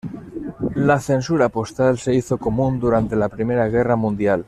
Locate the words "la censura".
0.87-1.49